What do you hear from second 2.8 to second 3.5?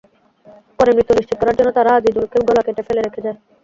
ফেলে রেখে যায়।